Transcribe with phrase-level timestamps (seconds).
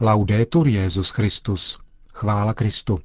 [0.00, 1.78] Laudetur Jezus Christus.
[2.14, 3.00] Chvála Kristu.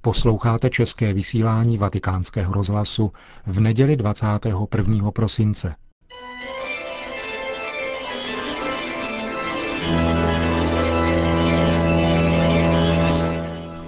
[0.00, 3.12] Posloucháte české vysílání Vatikánského rozhlasu
[3.46, 5.10] v neděli 21.
[5.10, 5.74] prosince.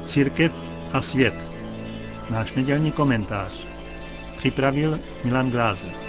[0.05, 1.35] Církev a svět.
[2.30, 3.67] Náš nedělní komentář.
[4.37, 6.07] Připravil Milan Glázer.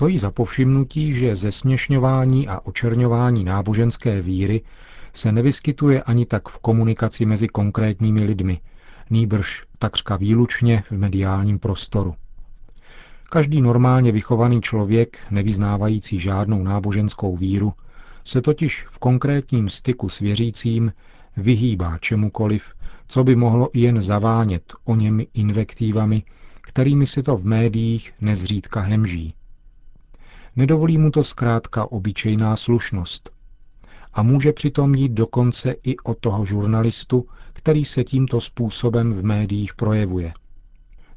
[0.00, 4.62] Stojí za povšimnutí, že zesměšňování a očerňování náboženské víry
[5.12, 8.60] se nevyskytuje ani tak v komunikaci mezi konkrétními lidmi,
[9.10, 12.14] nýbrž takřka výlučně v mediálním prostoru.
[13.30, 17.72] Každý normálně vychovaný člověk, nevyznávající žádnou náboženskou víru,
[18.24, 20.92] se totiž v konkrétním styku s věřícím
[21.36, 22.64] vyhýbá čemukoliv,
[23.08, 26.22] co by mohlo jen zavánět o němi invektivami,
[26.60, 29.34] kterými si to v médiích nezřídka hemží.
[30.56, 33.30] Nedovolí mu to zkrátka obyčejná slušnost.
[34.12, 39.74] A může přitom jít dokonce i o toho žurnalistu, který se tímto způsobem v médiích
[39.74, 40.32] projevuje.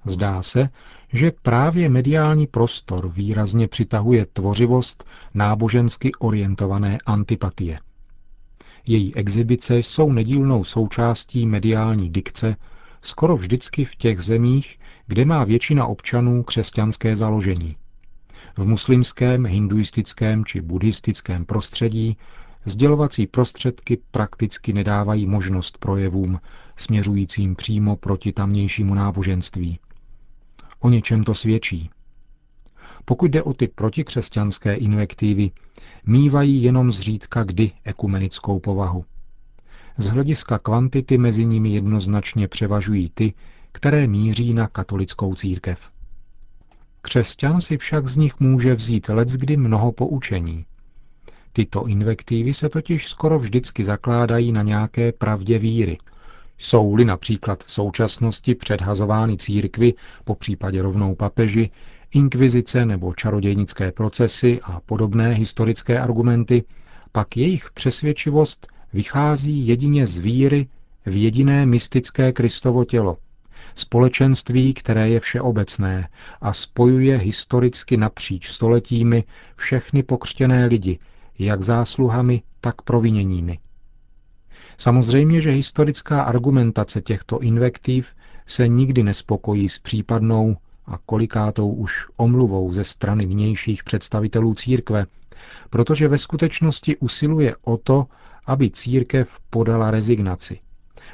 [0.05, 0.69] Zdá se,
[1.13, 7.79] že právě mediální prostor výrazně přitahuje tvořivost nábožensky orientované antipatie.
[8.85, 12.55] Její exibice jsou nedílnou součástí mediální dikce
[13.01, 17.75] skoro vždycky v těch zemích, kde má většina občanů křesťanské založení.
[18.57, 22.17] V muslimském, hinduistickém či buddhistickém prostředí
[22.65, 26.39] sdělovací prostředky prakticky nedávají možnost projevům
[26.75, 29.79] směřujícím přímo proti tamnějšímu náboženství.
[30.79, 31.89] O něčem to svědčí.
[33.05, 35.51] Pokud jde o ty protikřesťanské invektivy,
[36.05, 39.05] mývají jenom zřídka kdy ekumenickou povahu.
[39.97, 43.33] Z hlediska kvantity mezi nimi jednoznačně převažují ty,
[43.71, 45.92] které míří na katolickou církev.
[47.05, 50.65] Křesťan si však z nich může vzít leckdy mnoho poučení.
[51.53, 55.97] Tyto invektivy se totiž skoro vždycky zakládají na nějaké pravdě víry.
[56.57, 61.69] Jsou-li například v současnosti předhazovány církvy, po případě rovnou papeži,
[62.11, 66.63] inkvizice nebo čarodějnické procesy a podobné historické argumenty,
[67.11, 70.67] pak jejich přesvědčivost vychází jedině z víry
[71.05, 73.17] v jediné mystické Kristovo tělo–
[73.75, 76.09] Společenství, které je všeobecné
[76.41, 79.23] a spojuje historicky napříč stoletími
[79.55, 80.99] všechny pokřtěné lidi,
[81.39, 83.59] jak zásluhami, tak proviněními.
[84.77, 88.15] Samozřejmě, že historická argumentace těchto invektiv
[88.45, 95.05] se nikdy nespokojí s případnou a kolikátou už omluvou ze strany vnějších představitelů církve,
[95.69, 98.05] protože ve skutečnosti usiluje o to,
[98.45, 100.59] aby církev podala rezignaci,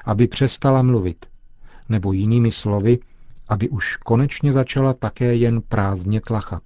[0.05, 1.25] aby přestala mluvit,
[1.89, 2.99] nebo jinými slovy,
[3.47, 6.63] aby už konečně začala také jen prázdně tlachat.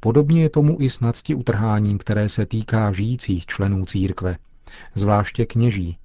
[0.00, 4.36] Podobně je tomu i s nadsti utrháním, které se týká žijících členů církve,
[4.94, 5.96] zvláště kněží.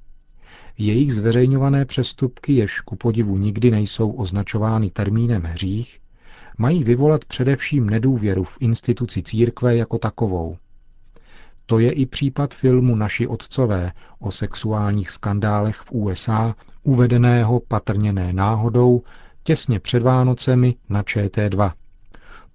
[0.77, 5.99] Jejich zveřejňované přestupky, jež ku podivu nikdy nejsou označovány termínem hřích,
[6.57, 10.57] mají vyvolat především nedůvěru v instituci církve jako takovou.
[11.69, 18.33] To je i případ filmu Naši otcové o sexuálních skandálech v USA, uvedeného patrně ne
[18.33, 19.01] náhodou
[19.43, 21.71] těsně před Vánocemi na ČT2.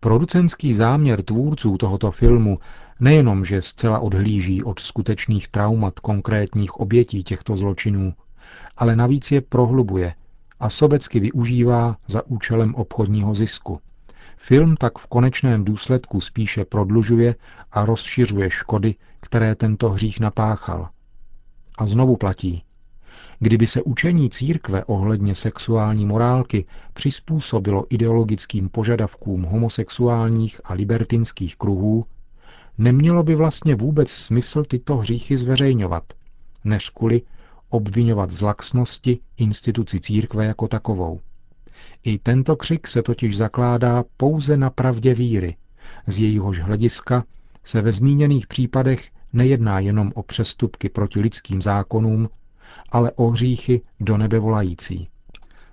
[0.00, 2.58] Producenský záměr tvůrců tohoto filmu
[3.00, 8.14] nejenom, že zcela odhlíží od skutečných traumat konkrétních obětí těchto zločinů,
[8.76, 10.14] ale navíc je prohlubuje
[10.60, 13.80] a sobecky využívá za účelem obchodního zisku.
[14.44, 17.34] Film tak v konečném důsledku spíše prodlužuje
[17.72, 20.88] a rozšiřuje škody, které tento hřích napáchal.
[21.78, 22.64] A znovu platí.
[23.38, 32.04] Kdyby se učení církve ohledně sexuální morálky přizpůsobilo ideologickým požadavkům homosexuálních a libertinských kruhů,
[32.78, 36.04] nemělo by vlastně vůbec smysl tyto hříchy zveřejňovat,
[36.64, 37.22] než kvůli
[37.68, 41.20] obvinovat z laxnosti instituci církve jako takovou.
[42.04, 45.56] I tento křik se totiž zakládá pouze na pravdě víry,
[46.06, 47.24] z jejíhož hlediska
[47.64, 52.28] se ve zmíněných případech nejedná jenom o přestupky proti lidským zákonům,
[52.88, 55.08] ale o hříchy do nebe volající.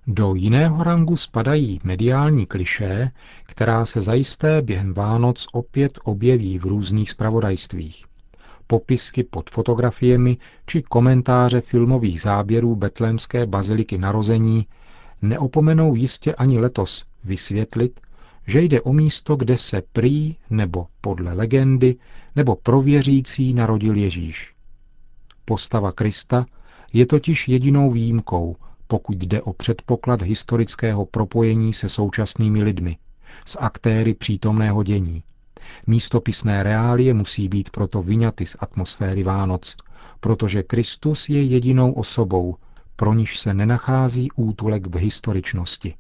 [0.07, 3.11] Do jiného rangu spadají mediální klišé,
[3.43, 8.05] která se zajisté během Vánoc opět objeví v různých spravodajstvích.
[8.67, 14.67] Popisky pod fotografiemi či komentáře filmových záběrů betlémské baziliky narození
[15.21, 17.99] neopomenou jistě ani letos vysvětlit,
[18.47, 21.95] že jde o místo, kde se prý nebo podle legendy
[22.35, 24.53] nebo prověřící narodil Ježíš.
[25.45, 26.45] Postava Krista
[26.93, 28.55] je totiž jedinou výjimkou,
[28.87, 32.97] pokud jde o předpoklad historického propojení se současnými lidmi,
[33.45, 35.23] s aktéry přítomného dění.
[35.87, 39.75] Místopisné reálie musí být proto vyňaty z atmosféry Vánoc,
[40.19, 42.55] protože Kristus je jedinou osobou,
[42.99, 45.95] pro niž se nenachází útulek v historičnosti.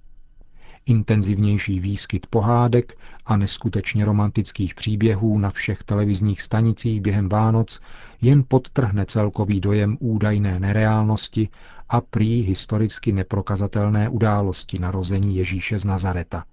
[0.85, 7.79] Intenzivnější výskyt pohádek a neskutečně romantických příběhů na všech televizních stanicích během Vánoc
[8.21, 11.49] jen podtrhne celkový dojem údajné nereálnosti
[11.89, 16.43] a prý historicky neprokazatelné události narození Ježíše z Nazareta.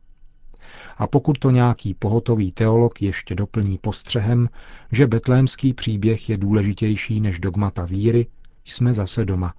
[0.98, 4.48] A pokud to nějaký pohotový teolog ještě doplní postřehem,
[4.92, 8.26] že betlémský příběh je důležitější než dogmata víry,
[8.64, 9.54] jsme zase doma.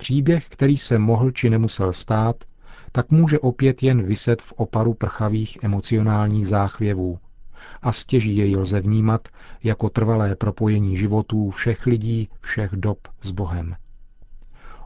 [0.00, 2.44] Příběh, který se mohl či nemusel stát,
[2.92, 7.18] tak může opět jen vyset v oparu prchavých emocionálních záchvěvů.
[7.82, 9.28] A stěží jej lze vnímat
[9.62, 13.74] jako trvalé propojení životů všech lidí, všech dob s Bohem.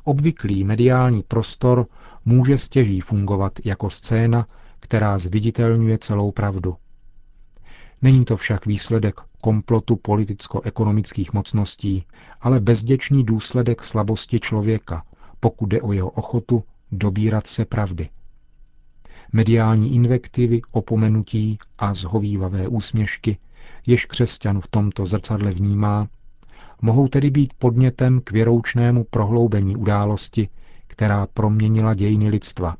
[0.04, 1.86] Obvyklý mediální prostor
[2.24, 4.46] může stěží fungovat jako scéna,
[4.80, 6.76] která zviditelňuje celou pravdu.
[8.04, 12.04] Není to však výsledek komplotu politicko-ekonomických mocností,
[12.40, 15.04] ale bezděčný důsledek slabosti člověka,
[15.40, 18.08] pokud jde o jeho ochotu dobírat se pravdy.
[19.32, 23.38] Mediální invektivy, opomenutí a zhovývavé úsměšky,
[23.86, 26.08] jež křesťan v tomto zrcadle vnímá,
[26.82, 30.48] mohou tedy být podnětem k věroučnému prohloubení události,
[30.86, 32.76] která proměnila dějiny lidstva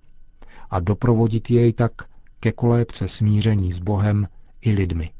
[0.70, 1.92] a doprovodit jej tak
[2.40, 4.28] ke kolébce smíření s Bohem
[4.64, 5.10] i lidmi.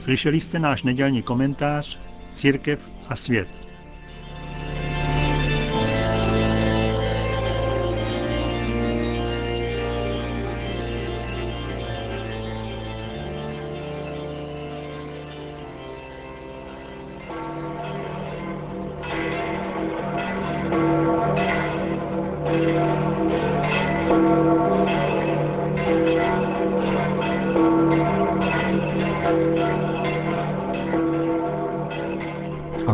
[0.00, 1.98] Slyšeli jste náš nedělní komentář
[2.32, 3.63] Církev a svět.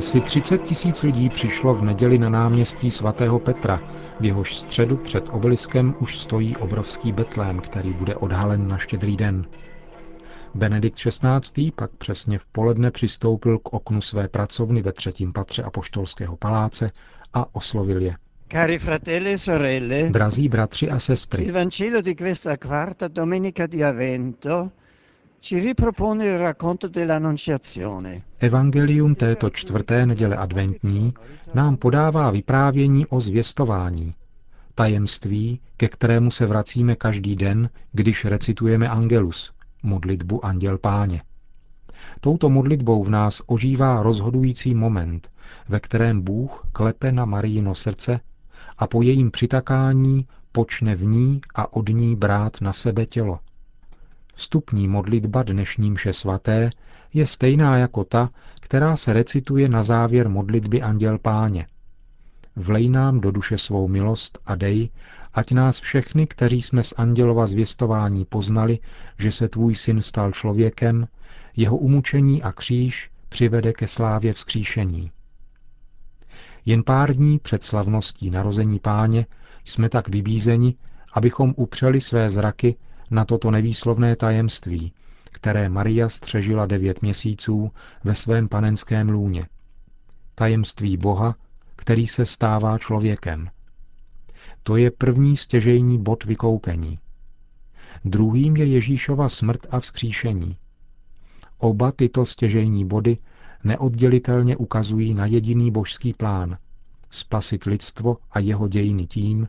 [0.00, 3.80] Asi 30 tisíc lidí přišlo v neděli na náměstí svatého Petra,
[4.20, 9.46] v jehož středu před obeliskem už stojí obrovský betlém, který bude odhalen na štědrý den.
[10.54, 11.70] Benedikt XVI.
[11.70, 16.90] pak přesně v poledne přistoupil k oknu své pracovny ve třetím patře Apoštolského paláce
[17.34, 18.14] a oslovil je.
[18.52, 24.70] Cari fratelli sorelle, Drazí bratři a sestry, il Vangelo di questa quarta domenica di Avento
[25.40, 28.22] ci ripropone il racconto dell'Annunciazione.
[28.38, 31.14] Evangelium této čtvrté neděle adventní
[31.54, 34.14] nám podává vyprávění o zvěstování,
[34.74, 39.52] tajemství, ke kterému se vracíme každý den, když recitujeme Angelus,
[39.82, 41.22] modlitbu Anděl Páně.
[42.20, 45.30] Touto modlitbou v nás ožívá rozhodující moment,
[45.68, 48.20] ve kterém Bůh klepe na Marijino srdce
[48.78, 53.38] a po jejím přitakání počne v ní a od ní brát na sebe tělo.
[54.40, 56.70] Vstupní modlitba dnešní mše svaté
[57.14, 61.66] je stejná jako ta, která se recituje na závěr modlitby Anděl Páně.
[62.56, 64.90] Vlej nám do duše svou milost a dej,
[65.34, 68.78] ať nás všechny, kteří jsme z andělova zvěstování poznali,
[69.18, 71.08] že se tvůj syn stal člověkem,
[71.56, 75.10] jeho umučení a kříž přivede ke slávě vzkříšení.
[76.66, 79.26] Jen pár dní před slavností narození páně
[79.64, 80.74] jsme tak vybízeni,
[81.12, 82.76] abychom upřeli své zraky
[83.10, 84.92] na toto nevýslovné tajemství,
[85.32, 87.70] které Maria střežila devět měsíců
[88.04, 89.46] ve svém panenském lůně.
[90.34, 91.34] Tajemství Boha,
[91.76, 93.50] který se stává člověkem.
[94.62, 96.98] To je první stěžejní bod vykoupení.
[98.04, 100.56] Druhým je Ježíšova smrt a vzkříšení.
[101.58, 103.16] Oba tyto stěžejní body
[103.64, 106.58] neoddělitelně ukazují na jediný božský plán–
[107.10, 109.48] spasit lidstvo a jeho dějiny tím,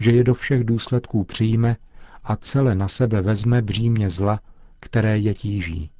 [0.00, 1.76] že je do všech důsledků přijme
[2.24, 4.40] a celé na sebe vezme břímě zla,
[4.80, 5.90] které je tíží.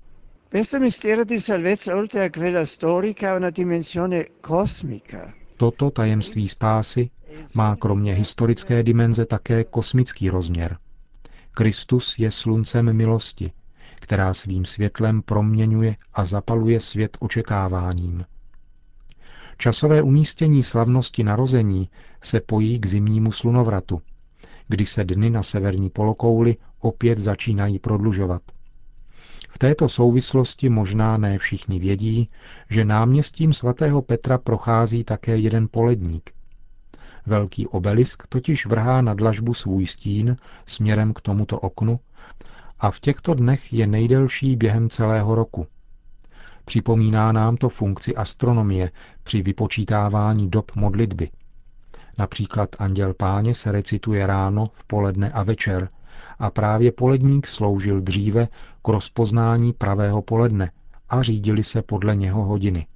[5.57, 7.11] Toto tajemství spásy
[7.55, 10.77] má kromě historické dimenze také kosmický rozměr.
[11.51, 13.53] Kristus je sluncem milosti,
[14.01, 18.25] která svým světlem proměňuje a zapaluje svět očekáváním.
[19.59, 21.89] Časové umístění slavnosti narození
[22.23, 24.03] se pojí k zimnímu slunovratu,
[24.69, 28.43] kdy se dny na severní polokouli opět začínají prodlužovat.
[29.49, 32.31] V této souvislosti možná ne všichni vědí,
[32.71, 36.31] že náměstím svatého Petra prochází také jeden poledník.
[37.27, 42.01] Velký obelisk totiž vrhá na dlažbu svůj stín směrem k tomuto oknu
[42.81, 45.67] a v těchto dnech je nejdelší během celého roku.
[46.65, 48.91] Připomíná nám to funkci astronomie
[49.23, 51.31] při vypočítávání dob modlitby.
[52.19, 55.89] Například Anděl Páně se recituje ráno, v poledne a večer
[56.39, 58.49] a právě poledník sloužil dříve
[58.83, 60.71] k rozpoznání pravého poledne
[61.09, 62.87] a řídili se podle něho hodiny.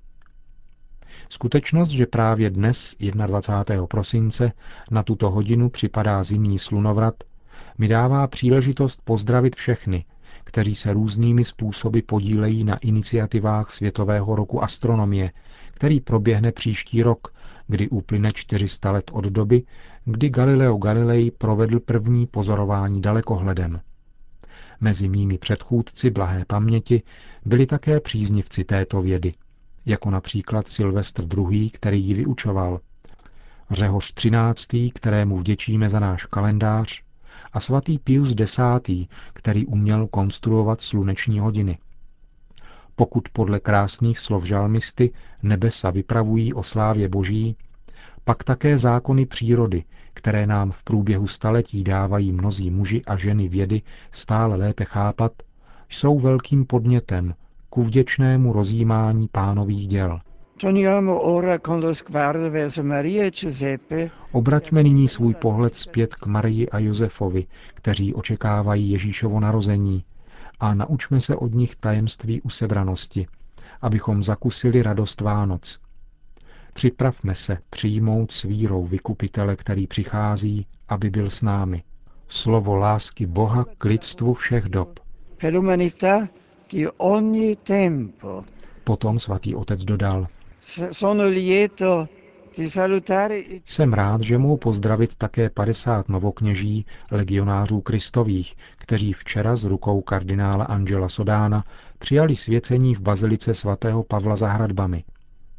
[1.28, 2.96] Skutečnost, že právě dnes,
[3.26, 3.86] 21.
[3.86, 4.52] prosince,
[4.90, 7.14] na tuto hodinu připadá zimní slunovrat,
[7.78, 10.04] mi dává příležitost pozdravit všechny,
[10.44, 15.30] kteří se různými způsoby podílejí na iniciativách Světového roku astronomie,
[15.70, 17.28] který proběhne příští rok,
[17.68, 19.62] kdy uplyne 400 let od doby,
[20.04, 23.80] kdy Galileo Galilei provedl první pozorování dalekohledem.
[24.80, 27.02] Mezi mými předchůdci blahé paměti
[27.44, 29.32] byli také příznivci této vědy,
[29.86, 32.80] jako například Silvestr II., který ji vyučoval,
[33.70, 37.02] Řehoř XIII., kterému vděčíme za náš kalendář,
[37.52, 38.58] a svatý Pius X.,
[39.32, 41.78] který uměl konstruovat sluneční hodiny.
[42.98, 45.10] Pokud podle krásných slov žalmisty
[45.42, 47.56] nebesa vypravují o slávě boží,
[48.24, 53.82] pak také zákony přírody, které nám v průběhu staletí dávají mnozí muži a ženy vědy
[54.10, 55.32] stále lépe chápat,
[55.88, 57.34] jsou velkým podnětem
[57.70, 60.20] ku vděčnému rozjímání pánových děl.
[64.32, 70.04] Obraťme nyní svůj pohled zpět k Marii a Josefovi, kteří očekávají Ježíšovo narození,
[70.60, 73.26] a naučme se od nich tajemství usebranosti,
[73.80, 75.80] abychom zakusili radost Vánoc.
[76.74, 81.82] Připravme se přijmout s vírou vykupitele, který přichází, aby byl s námi.
[82.28, 85.00] Slovo lásky Boha k lidstvu všech dob.
[88.84, 90.26] Potom svatý otec dodal.
[90.92, 92.08] Sono lieto
[93.66, 100.64] jsem rád, že mohu pozdravit také 50 novokněží legionářů kristových, kteří včera z rukou kardinála
[100.64, 101.64] Angela Sodána
[101.98, 105.04] přijali svěcení v bazilice svatého Pavla za hradbami.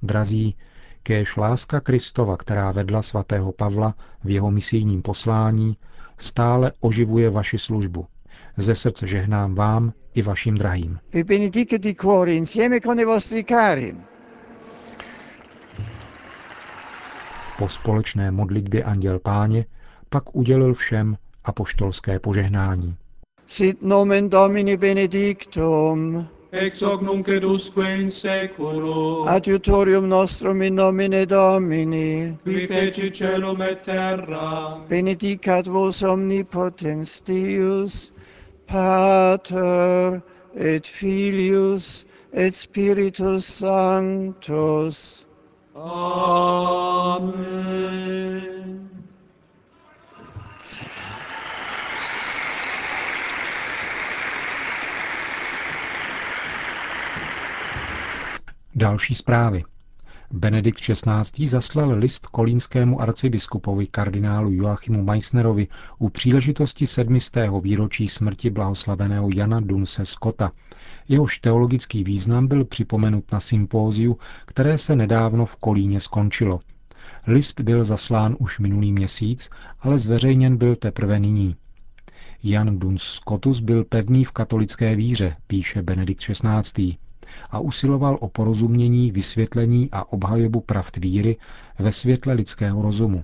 [0.01, 0.55] Drazí,
[1.03, 5.77] kéž láska Kristova, která vedla svatého Pavla v jeho misijním poslání,
[6.17, 8.05] stále oživuje vaši službu.
[8.57, 10.99] Ze srdce žehnám vám i vašim drahým.
[11.13, 14.08] Vi benedicat di cuore insieme con i vostri cari.
[17.59, 19.65] Po společné modlitbě Anděl Páně
[20.09, 22.95] pak udělil všem apoštolské požehnání.
[23.47, 26.27] Sit nomen Domini benedictum.
[26.51, 29.23] Ex hoc nunc edusque in seculo.
[29.27, 32.37] Adiutorium nostrum in nomine Domini.
[32.43, 34.81] Qui feci celum et terra.
[34.89, 38.13] Benedicat vos omnipotens Deus,
[38.65, 40.21] Pater
[40.55, 45.28] et Filius et Spiritus Sanctus.
[58.75, 59.63] Další zprávy.
[60.33, 61.47] Benedikt XVI.
[61.47, 65.67] zaslal list kolínskému arcibiskupovi kardinálu Joachimu Meissnerovi
[65.97, 70.51] u příležitosti sedmistého výročí smrti blahoslaveného Jana Dunse Scotta.
[71.07, 76.59] Jehož teologický význam byl připomenut na sympóziu, které se nedávno v Kolíně skončilo.
[77.27, 81.55] List byl zaslán už minulý měsíc, ale zveřejněn byl teprve nyní.
[82.43, 86.97] Jan Duns Scotus byl pevný v katolické víře, píše Benedikt XVI
[87.49, 91.37] a usiloval o porozumění, vysvětlení a obhajobu pravd víry
[91.79, 93.23] ve světle lidského rozumu.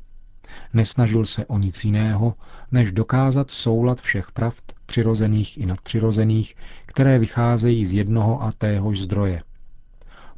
[0.73, 2.33] Nesnažil se o nic jiného,
[2.71, 9.43] než dokázat soulad všech pravd, přirozených i nadpřirozených, které vycházejí z jednoho a téhož zdroje.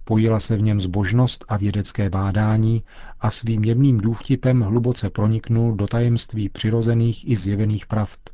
[0.03, 2.83] Pojila se v něm zbožnost a vědecké bádání
[3.19, 8.29] a svým jemným důvtipem hluboce proniknul do tajemství přirozených i zjevených pravd,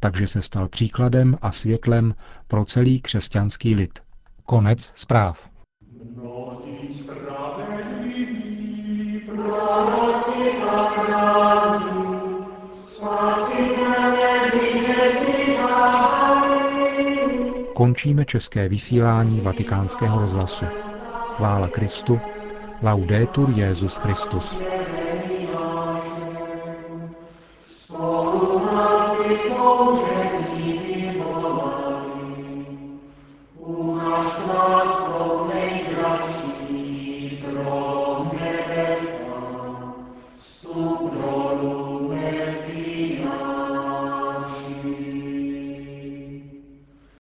[0.00, 2.14] takže se stal příkladem a světlem
[2.48, 3.98] pro celý křesťanský lid–
[4.50, 5.48] Konec zpráv.
[17.74, 20.64] Končíme české vysílání vatikánského rozhlasu.
[21.36, 22.20] Chvála Kristu.
[22.82, 24.62] Laudetur Jezus Christus.